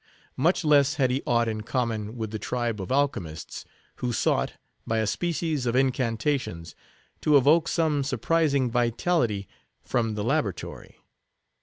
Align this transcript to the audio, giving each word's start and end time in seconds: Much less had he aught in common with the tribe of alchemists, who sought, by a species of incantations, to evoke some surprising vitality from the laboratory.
Much 0.35 0.65
less 0.65 0.95
had 0.95 1.11
he 1.11 1.21
aught 1.27 1.47
in 1.47 1.61
common 1.61 2.17
with 2.17 2.31
the 2.31 2.39
tribe 2.39 2.81
of 2.81 2.91
alchemists, 2.91 3.65
who 3.97 4.11
sought, 4.11 4.53
by 4.87 4.97
a 4.97 5.05
species 5.05 5.67
of 5.67 5.75
incantations, 5.75 6.73
to 7.21 7.37
evoke 7.37 7.67
some 7.67 8.03
surprising 8.03 8.71
vitality 8.71 9.47
from 9.83 10.15
the 10.15 10.23
laboratory. 10.23 10.97